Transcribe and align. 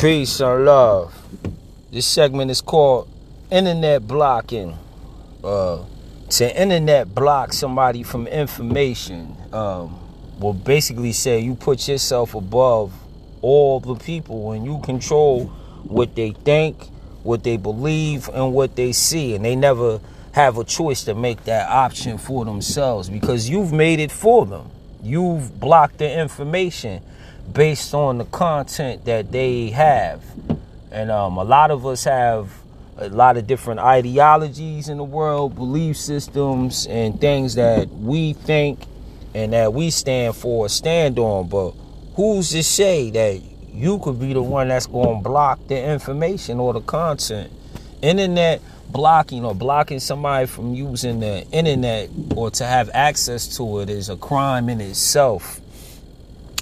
Peace 0.00 0.40
and 0.40 0.66
love. 0.66 1.14
This 1.90 2.06
segment 2.06 2.50
is 2.50 2.60
called 2.60 3.08
Internet 3.50 4.06
Blocking. 4.06 4.76
Uh, 5.42 5.86
to 6.28 6.60
internet 6.60 7.14
block 7.14 7.54
somebody 7.54 8.02
from 8.02 8.26
information 8.26 9.34
um, 9.54 9.98
will 10.38 10.52
basically 10.52 11.12
say 11.12 11.38
you 11.40 11.54
put 11.54 11.88
yourself 11.88 12.34
above 12.34 12.92
all 13.40 13.80
the 13.80 13.94
people 13.94 14.52
and 14.52 14.66
you 14.66 14.78
control 14.80 15.46
what 15.84 16.14
they 16.14 16.32
think, 16.32 16.76
what 17.22 17.42
they 17.42 17.56
believe, 17.56 18.28
and 18.34 18.52
what 18.52 18.76
they 18.76 18.92
see. 18.92 19.34
And 19.34 19.46
they 19.46 19.56
never 19.56 19.98
have 20.32 20.58
a 20.58 20.64
choice 20.64 21.04
to 21.04 21.14
make 21.14 21.44
that 21.44 21.70
option 21.70 22.18
for 22.18 22.44
themselves 22.44 23.08
because 23.08 23.48
you've 23.48 23.72
made 23.72 24.00
it 24.00 24.12
for 24.12 24.44
them. 24.44 24.70
You've 25.02 25.58
blocked 25.58 25.98
the 25.98 26.20
information 26.20 27.02
based 27.52 27.94
on 27.94 28.18
the 28.18 28.24
content 28.24 29.04
that 29.04 29.32
they 29.32 29.70
have. 29.70 30.22
And 30.90 31.10
um, 31.10 31.36
a 31.36 31.44
lot 31.44 31.70
of 31.70 31.86
us 31.86 32.04
have 32.04 32.50
a 32.96 33.08
lot 33.08 33.36
of 33.36 33.46
different 33.46 33.80
ideologies 33.80 34.88
in 34.88 34.96
the 34.96 35.04
world, 35.04 35.54
belief 35.54 35.96
systems, 35.96 36.86
and 36.86 37.20
things 37.20 37.54
that 37.56 37.88
we 37.88 38.32
think 38.32 38.80
and 39.34 39.52
that 39.52 39.72
we 39.72 39.90
stand 39.90 40.34
for, 40.34 40.68
stand 40.68 41.18
on. 41.18 41.48
But 41.48 41.72
who's 42.14 42.50
to 42.50 42.62
say 42.62 43.10
that 43.10 43.42
you 43.72 43.98
could 43.98 44.18
be 44.18 44.32
the 44.32 44.42
one 44.42 44.68
that's 44.68 44.86
going 44.86 45.18
to 45.18 45.22
block 45.22 45.60
the 45.68 45.82
information 45.82 46.58
or 46.58 46.72
the 46.72 46.80
content? 46.80 47.52
Internet 48.00 48.62
blocking 48.88 49.44
or 49.44 49.54
blocking 49.54 50.00
somebody 50.00 50.46
from 50.46 50.74
using 50.74 51.20
the 51.20 51.46
internet 51.50 52.08
or 52.34 52.50
to 52.50 52.64
have 52.64 52.90
access 52.94 53.56
to 53.56 53.80
it 53.80 53.90
is 53.90 54.08
a 54.08 54.16
crime 54.16 54.68
in 54.68 54.80
itself. 54.80 55.60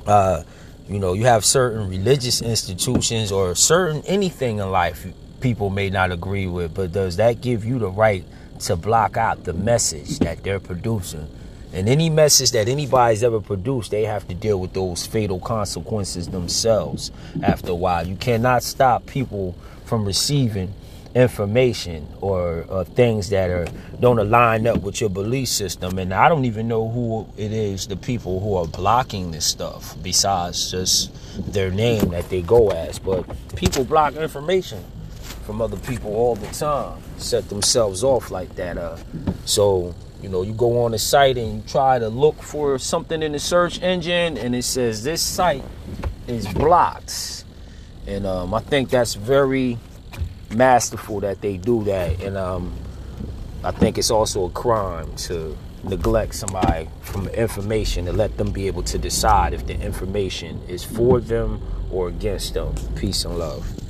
Uh, 0.06 0.42
you 0.88 0.98
know, 0.98 1.14
you 1.14 1.24
have 1.24 1.44
certain 1.44 1.88
religious 1.88 2.42
institutions 2.42 3.32
or 3.32 3.54
certain 3.54 4.02
anything 4.06 4.58
in 4.58 4.70
life 4.70 5.06
people 5.40 5.68
may 5.68 5.90
not 5.90 6.10
agree 6.10 6.46
with, 6.46 6.74
but 6.74 6.92
does 6.92 7.16
that 7.16 7.40
give 7.42 7.66
you 7.66 7.78
the 7.78 7.90
right 7.90 8.24
to 8.60 8.76
block 8.76 9.18
out 9.18 9.44
the 9.44 9.52
message 9.52 10.18
that 10.20 10.42
they're 10.42 10.58
producing? 10.58 11.28
And 11.74 11.88
any 11.88 12.08
message 12.08 12.52
that 12.52 12.66
anybody's 12.66 13.22
ever 13.22 13.40
produced, 13.40 13.90
they 13.90 14.04
have 14.04 14.26
to 14.28 14.34
deal 14.34 14.58
with 14.58 14.72
those 14.72 15.06
fatal 15.06 15.40
consequences 15.40 16.28
themselves 16.28 17.10
after 17.42 17.72
a 17.72 17.74
while. 17.74 18.06
You 18.06 18.16
cannot 18.16 18.62
stop 18.62 19.04
people 19.06 19.54
from 19.84 20.06
receiving 20.06 20.72
information 21.14 22.08
or 22.20 22.66
uh, 22.68 22.82
things 22.82 23.30
that 23.30 23.48
are 23.48 23.66
don't 24.00 24.18
align 24.18 24.66
up 24.66 24.80
with 24.82 25.00
your 25.00 25.08
belief 25.08 25.48
system 25.48 25.96
and 25.98 26.12
i 26.12 26.28
don't 26.28 26.44
even 26.44 26.66
know 26.66 26.88
who 26.88 27.26
it 27.36 27.52
is 27.52 27.86
the 27.86 27.96
people 27.96 28.40
who 28.40 28.56
are 28.56 28.66
blocking 28.66 29.30
this 29.30 29.44
stuff 29.44 29.96
besides 30.02 30.72
just 30.72 31.12
their 31.52 31.70
name 31.70 32.08
that 32.08 32.28
they 32.30 32.42
go 32.42 32.70
as 32.70 32.98
but 32.98 33.24
people 33.54 33.84
block 33.84 34.14
information 34.16 34.82
from 35.44 35.62
other 35.62 35.76
people 35.78 36.12
all 36.14 36.34
the 36.34 36.48
time 36.48 37.00
set 37.16 37.48
themselves 37.48 38.02
off 38.02 38.32
like 38.32 38.52
that 38.56 38.76
uh 38.76 38.96
so 39.44 39.94
you 40.20 40.28
know 40.28 40.42
you 40.42 40.52
go 40.52 40.82
on 40.82 40.94
a 40.94 40.98
site 40.98 41.38
and 41.38 41.56
you 41.56 41.62
try 41.68 41.96
to 41.96 42.08
look 42.08 42.42
for 42.42 42.76
something 42.76 43.22
in 43.22 43.30
the 43.30 43.38
search 43.38 43.80
engine 43.82 44.36
and 44.36 44.52
it 44.56 44.64
says 44.64 45.04
this 45.04 45.22
site 45.22 45.62
is 46.26 46.52
blocked 46.54 47.44
and 48.08 48.26
um, 48.26 48.52
i 48.52 48.58
think 48.58 48.90
that's 48.90 49.14
very 49.14 49.78
masterful 50.54 51.20
that 51.20 51.40
they 51.40 51.56
do 51.56 51.84
that, 51.84 52.22
and 52.22 52.36
um, 52.36 52.72
I 53.62 53.70
think 53.70 53.98
it's 53.98 54.10
also 54.10 54.46
a 54.46 54.50
crime 54.50 55.14
to 55.16 55.56
neglect 55.84 56.34
somebody 56.34 56.88
from 57.02 57.28
information 57.28 58.08
and 58.08 58.16
let 58.16 58.36
them 58.36 58.50
be 58.50 58.66
able 58.66 58.82
to 58.84 58.98
decide 58.98 59.52
if 59.52 59.66
the 59.66 59.78
information 59.78 60.60
is 60.68 60.82
for 60.84 61.20
them 61.20 61.60
or 61.90 62.08
against 62.08 62.54
them. 62.54 62.74
Peace 62.96 63.24
and 63.24 63.38
love. 63.38 63.83